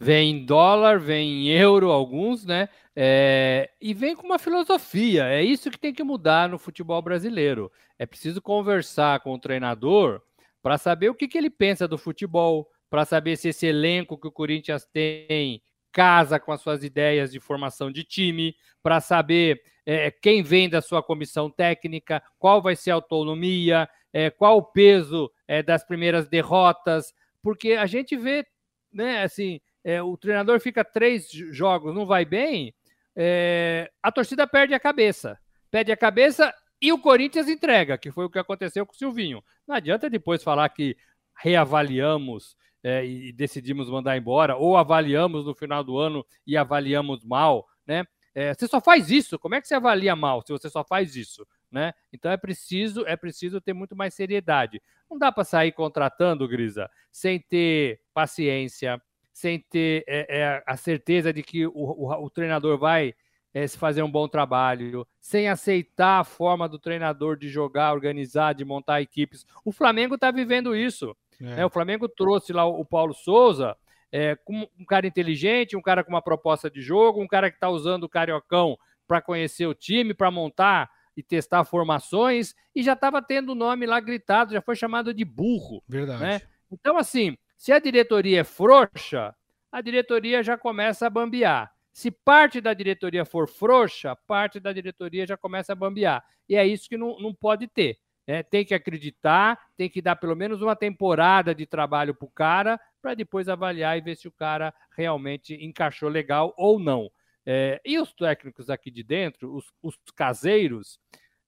[0.01, 2.69] Vem em dólar, vem em euro, alguns, né?
[2.95, 5.25] É, e vem com uma filosofia.
[5.25, 7.71] É isso que tem que mudar no futebol brasileiro.
[7.99, 10.23] É preciso conversar com o treinador
[10.63, 14.29] para saber o que, que ele pensa do futebol, para saber se esse elenco que
[14.29, 20.11] o Corinthians tem casa com as suas ideias de formação de time, para saber é,
[20.11, 25.31] quem vem da sua comissão técnica, qual vai ser a autonomia, é, qual o peso
[25.47, 28.47] é, das primeiras derrotas, porque a gente vê,
[28.93, 32.75] né, assim, é, o treinador fica três jogos, não vai bem,
[33.17, 35.39] é, a torcida perde a cabeça.
[35.71, 39.43] Perde a cabeça e o Corinthians entrega, que foi o que aconteceu com o Silvinho.
[39.67, 40.97] Não adianta depois falar que
[41.37, 47.67] reavaliamos é, e decidimos mandar embora, ou avaliamos no final do ano e avaliamos mal,
[47.87, 48.05] né?
[48.35, 49.37] É, você só faz isso.
[49.39, 51.45] Como é que você avalia mal se você só faz isso?
[51.71, 51.93] Né?
[52.13, 54.81] Então é preciso, é preciso ter muito mais seriedade.
[55.11, 59.01] Não dá para sair contratando, Grisa, sem ter paciência,
[59.33, 63.15] sem ter é, é, a certeza de que o, o, o treinador vai
[63.53, 68.55] é, se fazer um bom trabalho, sem aceitar a forma do treinador de jogar, organizar,
[68.55, 69.47] de montar equipes.
[69.65, 71.17] O Flamengo está vivendo isso.
[71.41, 71.65] Né?
[71.65, 73.77] O Flamengo trouxe lá o Paulo Souza
[74.11, 77.57] é, com um cara inteligente, um cara com uma proposta de jogo, um cara que
[77.57, 82.93] está usando o Cariocão para conhecer o time, para montar e testar formações, e já
[82.93, 85.83] estava tendo o nome lá gritado, já foi chamado de burro.
[85.89, 86.23] Verdade.
[86.23, 86.41] Né?
[86.71, 89.35] Então, assim, se a diretoria é frouxa,
[89.73, 91.73] a diretoria já começa a bambear.
[91.93, 96.25] Se parte da diretoria for frouxa, parte da diretoria já começa a bambear.
[96.49, 97.99] E é isso que não, não pode ter.
[98.25, 102.31] É, tem que acreditar, tem que dar pelo menos uma temporada de trabalho para o
[102.31, 107.11] cara, para depois avaliar e ver se o cara realmente encaixou legal ou não.
[107.51, 111.01] É, e os técnicos aqui de dentro, os, os, caseiros,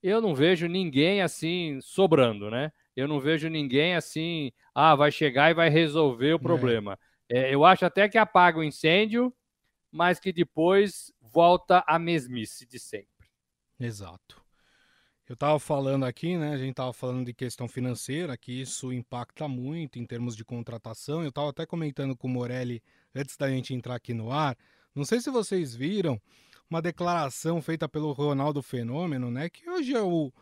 [0.02, 2.72] eu não vejo ninguém assim sobrando, né?
[2.96, 6.38] Eu não vejo ninguém assim, ah, vai chegar e vai resolver o é.
[6.38, 6.98] problema.
[7.28, 7.54] É.
[7.54, 9.30] eu acho até que apaga o incêndio,
[9.92, 13.28] mas que depois volta a mesmice de sempre.
[13.78, 14.42] Exato.
[15.28, 16.54] Eu estava falando aqui, né?
[16.54, 21.22] A gente estava falando de questão financeira, que isso impacta muito em termos de contratação.
[21.22, 22.82] Eu estava até comentando com o Morelli
[23.14, 24.56] antes da gente entrar aqui no ar.
[24.94, 26.20] Não sei se vocês viram
[26.68, 29.48] uma declaração feita pelo Ronaldo Fenômeno, né?
[29.48, 30.32] Que hoje é o.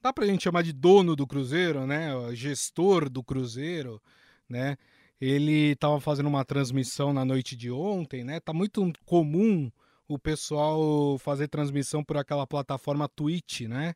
[0.00, 2.10] Dá pra gente chamar de dono do Cruzeiro, né?
[2.34, 4.00] Gestor do Cruzeiro,
[4.48, 4.76] né?
[5.20, 8.40] Ele estava fazendo uma transmissão na noite de ontem, né?
[8.40, 9.70] Tá muito comum
[10.08, 13.94] o pessoal fazer transmissão por aquela plataforma Twitch, né?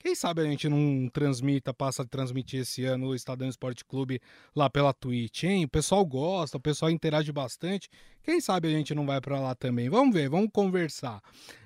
[0.00, 4.18] Quem sabe a gente não transmita, passa a transmitir esse ano o Estadão Esporte Clube
[4.56, 5.66] lá pela Twitch, hein?
[5.66, 7.90] O pessoal gosta, o pessoal interage bastante.
[8.22, 9.90] Quem sabe a gente não vai para lá também?
[9.90, 11.20] Vamos ver, vamos conversar.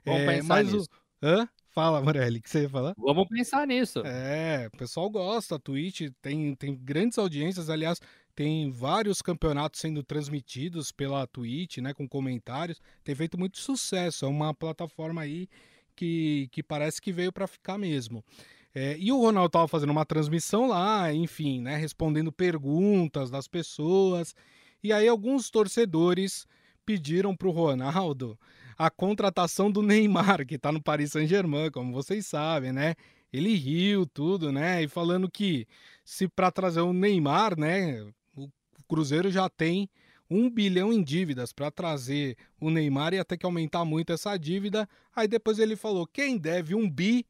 [0.05, 0.89] Vamos é, pensar nisso.
[1.23, 1.27] O...
[1.27, 1.49] Hã?
[1.71, 2.95] Fala, Morelli, o que você ia falar?
[2.99, 4.03] Vamos pensar nisso.
[4.05, 8.01] É, o pessoal gosta, a Twitch tem, tem grandes audiências, aliás,
[8.35, 14.29] tem vários campeonatos sendo transmitidos pela Twitch, né, com comentários, tem feito muito sucesso, é
[14.29, 15.49] uma plataforma aí
[15.95, 18.25] que, que parece que veio para ficar mesmo.
[18.75, 24.35] É, e o Ronaldo estava fazendo uma transmissão lá, enfim, né, respondendo perguntas das pessoas.
[24.83, 26.47] E aí alguns torcedores
[26.85, 28.39] pediram para o Ronaldo
[28.77, 32.95] a contratação do Neymar, que está no Paris Saint-Germain, como vocês sabem, né?
[33.33, 34.83] Ele riu tudo, né?
[34.83, 35.67] E falando que
[36.05, 38.03] se para trazer o Neymar, né,
[38.37, 38.49] o
[38.89, 39.89] Cruzeiro já tem
[40.31, 44.89] um bilhão em dívidas para trazer o Neymar e ter que aumentar muito essa dívida.
[45.15, 47.27] Aí depois ele falou: quem deve um bi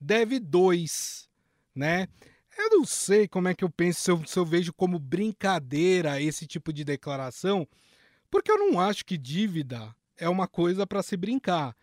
[0.00, 1.28] deve dois,
[1.74, 2.08] né?
[2.56, 6.20] Eu não sei como é que eu penso, se eu, se eu vejo como brincadeira
[6.20, 7.68] esse tipo de declaração,
[8.28, 11.76] porque eu não acho que dívida é uma coisa para se brincar.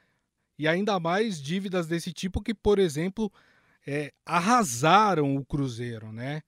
[0.60, 3.32] E ainda mais dívidas desse tipo que, por exemplo,
[3.88, 6.42] é, arrasaram o Cruzeiro, né?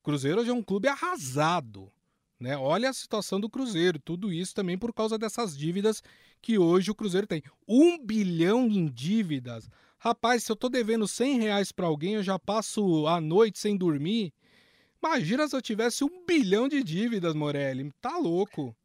[0.00, 1.90] O Cruzeiro hoje é um clube arrasado.
[2.38, 2.56] Né?
[2.56, 6.02] Olha a situação do Cruzeiro, tudo isso também por causa dessas dívidas
[6.42, 7.42] que hoje o Cruzeiro tem.
[7.66, 9.70] Um bilhão em dívidas.
[9.98, 13.76] Rapaz, se eu tô devendo 100 reais para alguém, eu já passo a noite sem
[13.76, 14.32] dormir.
[15.02, 17.90] Imagina se eu tivesse um bilhão de dívidas, Morelli.
[18.00, 18.76] Tá louco.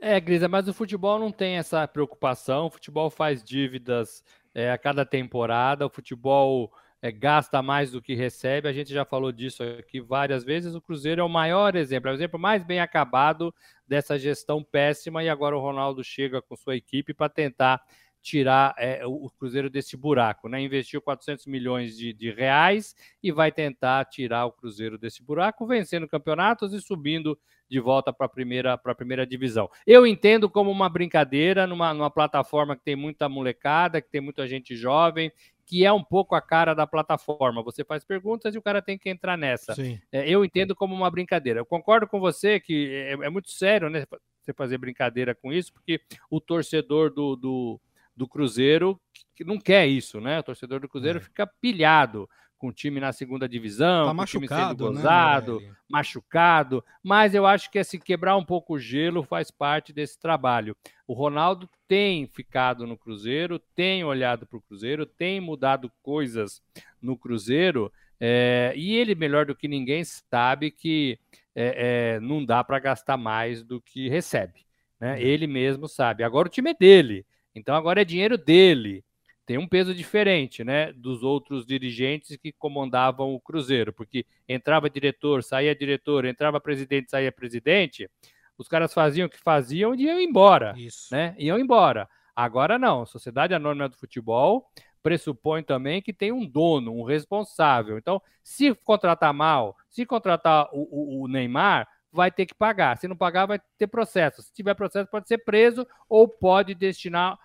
[0.00, 2.66] É, Grisa, mas o futebol não tem essa preocupação.
[2.66, 4.22] O futebol faz dívidas
[4.54, 5.86] é, a cada temporada.
[5.86, 6.72] O futebol
[7.04, 8.66] é, gasta mais do que recebe.
[8.66, 10.74] A gente já falou disso aqui várias vezes.
[10.74, 13.54] O Cruzeiro é o maior exemplo, é o exemplo mais bem acabado
[13.86, 15.22] dessa gestão péssima.
[15.22, 17.82] E agora o Ronaldo chega com sua equipe para tentar
[18.24, 20.58] tirar é, o Cruzeiro desse buraco, né?
[20.58, 26.08] Investiu 400 milhões de, de, reais e vai tentar tirar o Cruzeiro desse buraco, vencendo
[26.08, 29.68] campeonatos e subindo de volta para a primeira, primeira divisão.
[29.86, 34.48] Eu entendo como uma brincadeira numa, numa plataforma que tem muita molecada, que tem muita
[34.48, 35.30] gente jovem
[35.66, 37.62] que é um pouco a cara da plataforma.
[37.62, 39.74] Você faz perguntas e o cara tem que entrar nessa.
[40.12, 41.60] É, eu entendo como uma brincadeira.
[41.60, 44.04] Eu concordo com você que é, é, muito sério né,
[44.44, 47.80] você fazer brincadeira com isso, porque o torcedor do, do,
[48.16, 49.00] do Cruzeiro
[49.34, 50.38] que não quer isso, né?
[50.38, 51.22] O torcedor do Cruzeiro é.
[51.22, 55.60] fica pilhado com o time na segunda divisão, tá com o time sendo né, gozado,
[55.60, 60.18] né, machucado, mas eu acho que assim, quebrar um pouco o gelo faz parte desse
[60.18, 60.74] trabalho.
[61.06, 66.62] O Ronaldo tem ficado no Cruzeiro, tem olhado para o Cruzeiro, tem mudado coisas
[67.02, 71.18] no Cruzeiro, é, e ele, melhor do que ninguém, sabe que
[71.54, 74.64] é, é, não dá para gastar mais do que recebe.
[74.98, 75.12] Né?
[75.12, 75.18] Uhum.
[75.18, 76.22] Ele mesmo sabe.
[76.22, 79.04] Agora o time é dele, então agora é dinheiro dele
[79.46, 85.42] tem um peso diferente, né, dos outros dirigentes que comandavam o Cruzeiro, porque entrava diretor,
[85.42, 88.08] saía diretor, entrava presidente, saía presidente,
[88.56, 91.14] os caras faziam o que faziam e iam embora, Isso.
[91.14, 91.34] né?
[91.38, 92.08] Iam embora.
[92.34, 94.66] Agora não, Sociedade Anônima do Futebol
[95.02, 97.98] pressupõe também que tem um dono, um responsável.
[97.98, 102.96] Então, se contratar mal, se contratar o, o, o Neymar, vai ter que pagar.
[102.96, 104.40] Se não pagar, vai ter processo.
[104.40, 107.38] Se tiver processo, pode ser preso ou pode destinar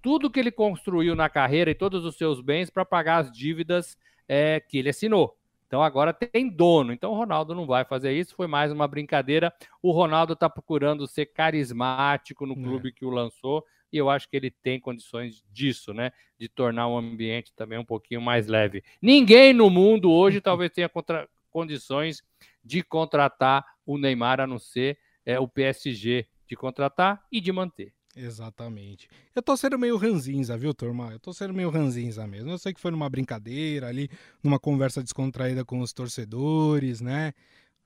[0.00, 3.98] tudo que ele construiu na carreira e todos os seus bens para pagar as dívidas
[4.26, 5.36] é, que ele assinou.
[5.66, 6.92] Então agora tem dono.
[6.92, 8.34] Então o Ronaldo não vai fazer isso.
[8.34, 9.52] Foi mais uma brincadeira.
[9.82, 12.62] O Ronaldo está procurando ser carismático no é.
[12.62, 12.92] clube é.
[12.92, 13.64] que o lançou.
[13.92, 16.12] E eu acho que ele tem condições disso, né?
[16.38, 18.82] De tornar o ambiente também um pouquinho mais leve.
[19.00, 21.28] Ninguém no mundo hoje talvez tenha contra...
[21.50, 22.22] condições
[22.64, 27.92] de contratar o Neymar, a não ser é, o PSG de contratar e de manter.
[28.16, 29.08] Exatamente.
[29.34, 31.10] Eu tô sendo meio ranzinza, viu, turma?
[31.12, 32.50] Eu tô sendo meio ranzinza mesmo.
[32.50, 34.08] Eu sei que foi numa brincadeira ali,
[34.42, 37.32] numa conversa descontraída com os torcedores, né?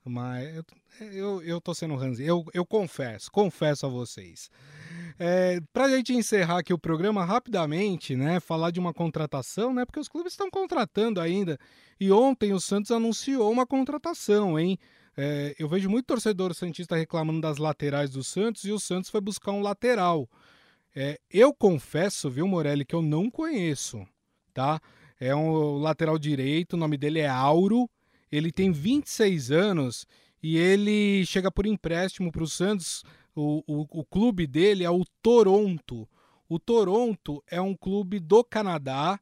[0.05, 0.63] Mas
[1.11, 2.23] eu, eu, tô sendo ranzinza.
[2.23, 4.49] Eu, eu confesso, confesso a vocês.
[5.17, 8.39] É, pra gente encerrar aqui o programa rapidamente, né?
[8.39, 9.85] Falar de uma contratação, né?
[9.85, 11.57] Porque os clubes estão contratando ainda.
[11.99, 14.77] E ontem o Santos anunciou uma contratação, hein?
[15.21, 19.19] É, eu vejo muito torcedor santista reclamando das laterais do Santos e o Santos foi
[19.19, 20.29] buscar um lateral.
[20.95, 24.07] É, eu confesso, viu, Morelli, que eu não conheço,
[24.53, 24.79] tá?
[25.19, 27.89] É um lateral direito, o nome dele é Auro,
[28.31, 30.07] ele tem 26 anos
[30.41, 33.03] e ele chega por empréstimo para o Santos.
[33.35, 36.07] O, o, clube dele é o Toronto.
[36.47, 39.19] O Toronto é um clube do Canadá,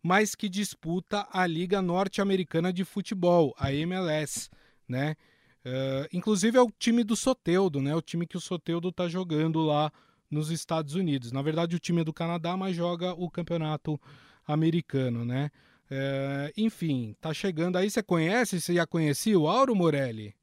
[0.00, 4.48] mas que disputa a Liga Norte-Americana de Futebol, a MLS,
[4.88, 5.16] né?
[5.64, 7.94] Uh, inclusive é o time do Soteudo, né?
[7.94, 9.92] O time que o Soteudo tá jogando lá
[10.30, 11.32] nos Estados Unidos.
[11.32, 14.00] Na verdade, o time é do Canadá, mas joga o campeonato
[14.46, 15.50] americano, né?
[15.90, 17.90] Uh, enfim, tá chegando aí.
[17.90, 18.60] Você conhece?
[18.60, 20.34] Você já conhecia o Auro Morelli?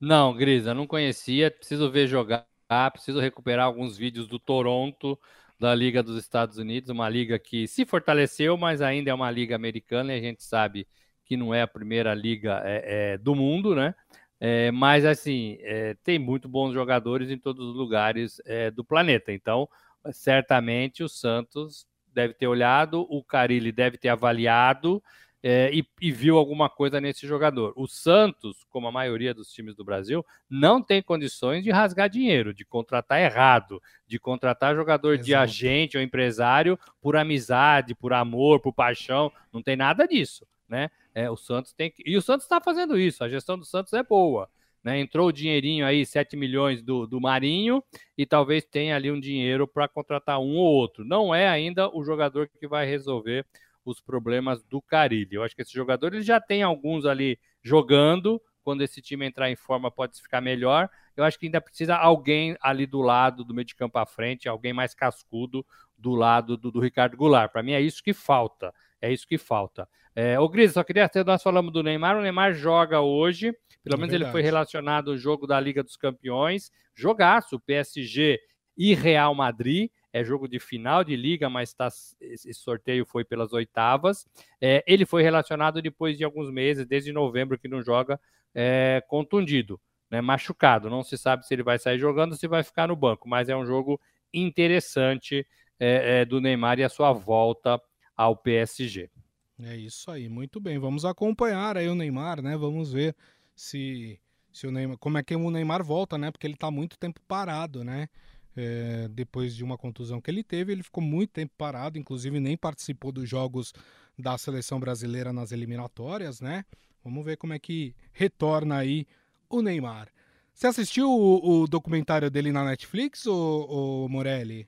[0.00, 1.50] Não, Grisa, não conhecia.
[1.50, 2.46] Preciso ver jogar.
[2.92, 5.18] Preciso recuperar alguns vídeos do Toronto,
[5.58, 9.54] da Liga dos Estados Unidos, uma liga que se fortaleceu, mas ainda é uma liga
[9.54, 10.86] americana e a gente sabe
[11.24, 13.94] que não é a primeira liga é, é, do mundo, né?
[14.38, 19.32] É, mas assim, é, tem muito bons jogadores em todos os lugares é, do planeta.
[19.32, 19.68] Então,
[20.12, 25.02] certamente o Santos deve ter olhado, o Carilli deve ter avaliado
[25.42, 27.72] é, e, e, viu alguma coisa nesse jogador.
[27.76, 32.52] O Santos, como a maioria dos times do Brasil, não tem condições de rasgar dinheiro,
[32.52, 35.26] de contratar errado, de contratar jogador Exato.
[35.26, 39.30] de agente ou empresário por amizade, por amor, por paixão.
[39.52, 40.90] Não tem nada disso, né?
[41.16, 42.02] É, o Santos tem que...
[42.04, 44.50] E o Santos está fazendo isso, a gestão do Santos é boa.
[44.84, 45.00] Né?
[45.00, 47.82] Entrou o dinheirinho aí, 7 milhões do, do Marinho,
[48.18, 51.06] e talvez tenha ali um dinheiro para contratar um ou outro.
[51.06, 53.46] Não é ainda o jogador que vai resolver
[53.82, 55.36] os problemas do Carilli.
[55.36, 58.38] Eu acho que esse jogador ele já tem alguns ali jogando.
[58.62, 60.90] Quando esse time entrar em forma, pode ficar melhor.
[61.16, 64.50] Eu acho que ainda precisa alguém ali do lado, do meio de campo à frente,
[64.50, 65.64] alguém mais cascudo
[65.96, 67.50] do lado do, do Ricardo Goulart.
[67.50, 68.74] Para mim é isso que falta.
[69.00, 69.88] É isso que falta.
[70.14, 72.16] É, ô Gris, só queria ter, nós falamos do Neymar.
[72.16, 73.52] O Neymar joga hoje.
[73.84, 74.24] Pelo é menos verdade.
[74.24, 76.70] ele foi relacionado ao jogo da Liga dos Campeões.
[76.94, 78.40] Jogaço, PSG
[78.76, 79.90] e Real Madrid.
[80.12, 81.88] É jogo de final de liga, mas tá,
[82.18, 84.26] esse sorteio foi pelas oitavas.
[84.58, 88.18] É, ele foi relacionado depois de alguns meses, desde novembro que não joga,
[88.54, 89.78] é, contundido,
[90.10, 90.88] né, machucado.
[90.88, 93.50] Não se sabe se ele vai sair jogando ou se vai ficar no banco, mas
[93.50, 94.00] é um jogo
[94.32, 95.46] interessante
[95.78, 97.78] é, é do Neymar e a sua volta
[98.16, 99.10] ao PSG.
[99.58, 100.78] É isso aí, muito bem.
[100.78, 102.56] Vamos acompanhar aí o Neymar, né?
[102.56, 103.16] Vamos ver
[103.54, 104.20] se,
[104.52, 106.30] se o Neymar, como é que o Neymar volta, né?
[106.30, 108.08] Porque ele está muito tempo parado, né?
[108.54, 112.56] É, depois de uma contusão que ele teve, ele ficou muito tempo parado, inclusive nem
[112.56, 113.72] participou dos jogos
[114.18, 116.64] da seleção brasileira nas eliminatórias, né?
[117.04, 119.06] Vamos ver como é que retorna aí
[119.48, 120.08] o Neymar.
[120.52, 124.66] Você assistiu o, o documentário dele na Netflix, ou Morelli?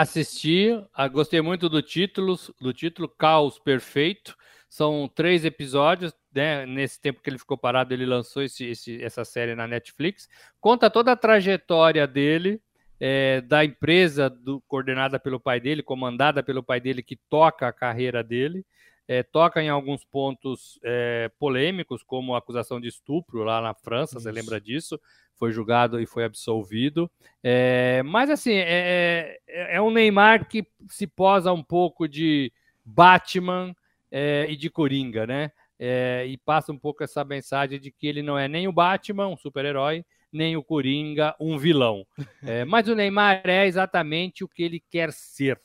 [0.00, 4.36] Assisti, ah, gostei muito do título, do título Caos Perfeito.
[4.68, 6.66] São três episódios, né?
[6.66, 10.28] Nesse tempo que ele ficou parado, ele lançou esse, esse, essa série na Netflix.
[10.60, 12.60] Conta toda a trajetória dele,
[13.00, 17.72] é, da empresa do, coordenada pelo pai dele, comandada pelo pai dele, que toca a
[17.72, 18.66] carreira dele.
[19.08, 24.16] É, toca em alguns pontos é, polêmicos, como a acusação de estupro lá na França,
[24.16, 24.24] Isso.
[24.24, 25.00] você lembra disso?
[25.36, 27.08] Foi julgado e foi absolvido.
[27.42, 32.52] É, mas assim, é, é, é um Neymar que se posa um pouco de
[32.84, 33.76] Batman
[34.10, 35.52] é, e de Coringa, né?
[35.78, 39.28] É, e passa um pouco essa mensagem de que ele não é nem o Batman,
[39.28, 42.04] um super-herói, nem o Coringa, um vilão.
[42.66, 45.60] Mas o Neymar é exatamente o que ele quer ser.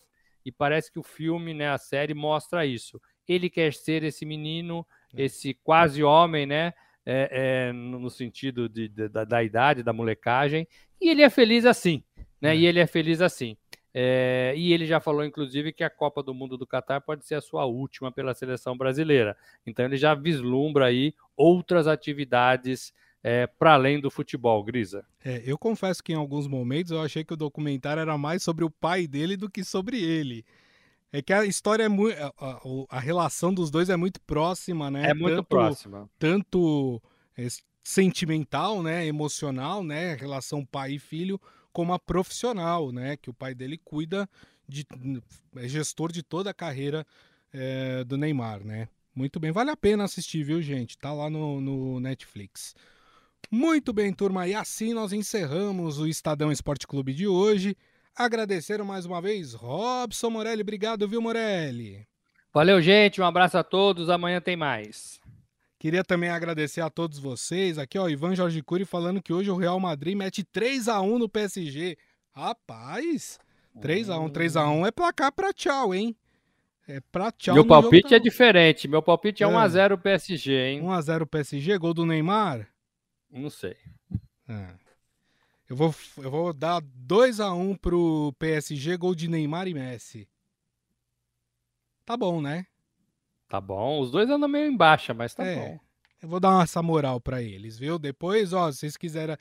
[0.46, 3.00] E parece que o filme, né, a série, mostra isso
[3.34, 5.23] ele quer ser esse menino, é.
[5.23, 6.73] esse quase homem, né?
[7.03, 10.67] É, é, no sentido de, de, da, da, idade, da molecagem,
[11.01, 12.03] e ele é feliz assim,
[12.39, 12.51] né?
[12.51, 12.57] É.
[12.57, 13.57] E ele é feliz assim.
[13.93, 17.36] É, e ele já falou, inclusive, que a Copa do Mundo do Catar pode ser
[17.36, 19.36] a sua última pela seleção brasileira.
[19.65, 25.05] Então ele já vislumbra aí outras atividades é, para além do futebol, Grisa.
[25.23, 28.63] É, eu confesso que em alguns momentos eu achei que o documentário era mais sobre
[28.63, 30.45] o pai dele do que sobre ele.
[31.12, 32.18] É que a história é muito.
[32.18, 35.09] A, a, relação dos dois é muito próxima, né?
[35.09, 36.09] É muito tanto, próxima.
[36.18, 37.01] Tanto
[37.38, 37.45] é,
[37.84, 39.05] sentimental, né?
[39.05, 40.16] Emocional, né?
[40.16, 41.39] Relação pai e filho,
[41.74, 43.18] como a profissional, né?
[43.18, 44.30] Que o pai dele cuida
[44.68, 44.86] de.
[45.57, 47.05] É gestor de toda a carreira
[47.53, 48.88] é, do Neymar, né?
[49.14, 50.97] Muito bem, vale a pena assistir, viu, gente?
[50.97, 52.74] Tá lá no, no Netflix.
[53.49, 57.76] Muito bem, turma, e assim nós encerramos o Estadão Esporte Clube de hoje.
[58.16, 60.62] Agradecer mais uma vez, Robson Morelli.
[60.62, 62.05] Obrigado, viu, Morelli?
[62.53, 63.22] Valeu, gente.
[63.22, 64.09] Um abraço a todos.
[64.09, 65.20] Amanhã tem mais.
[65.80, 67.78] Queria também agradecer a todos vocês.
[67.78, 71.18] Aqui, ó, Ivan Jorge Cury falando que hoje o Real Madrid mete 3 a 1
[71.18, 71.97] no PSG.
[72.34, 73.39] Rapaz,
[73.82, 76.16] 3 a 1 3 a 1 é placar pra tchau, hein?
[76.88, 77.55] É pra tchau.
[77.55, 78.88] Meu palpite é diferente.
[78.88, 79.49] Meu palpite é, é.
[79.49, 80.82] 1x0 PSG, hein?
[80.82, 82.68] 1x0 PSG, gol do Neymar?
[83.32, 83.78] Não sei.
[84.47, 84.80] É.
[85.72, 90.28] Eu vou, eu vou dar 2 a 1 pro PSG, gol de Neymar e Messi.
[92.05, 92.65] Tá bom, né?
[93.47, 94.01] Tá bom.
[94.01, 95.80] Os dois andam meio em baixa, mas tá é, bom.
[96.22, 97.97] Eu vou dar essa moral para eles, viu?
[97.97, 99.38] Depois, ó, se vocês quiserem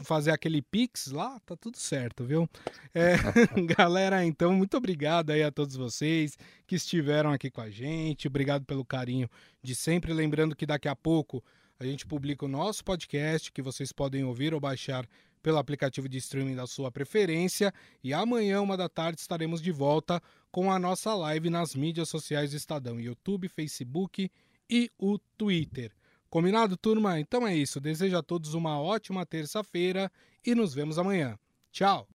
[0.00, 2.50] fazer aquele pix lá, tá tudo certo, viu?
[2.92, 3.14] É,
[3.78, 8.26] galera, então, muito obrigado aí a todos vocês que estiveram aqui com a gente.
[8.26, 9.30] Obrigado pelo carinho
[9.62, 10.12] de sempre.
[10.12, 11.40] Lembrando que daqui a pouco
[11.78, 15.06] a gente publica o nosso podcast que vocês podem ouvir ou baixar
[15.42, 17.72] pelo aplicativo de streaming da sua preferência.
[18.02, 20.20] E amanhã, uma da tarde, estaremos de volta
[20.50, 24.30] com a nossa live nas mídias sociais do Estadão: YouTube, Facebook
[24.68, 25.92] e o Twitter.
[26.28, 27.18] Combinado, turma?
[27.18, 27.80] Então é isso.
[27.80, 30.10] Desejo a todos uma ótima terça-feira
[30.44, 31.38] e nos vemos amanhã.
[31.72, 32.10] Tchau!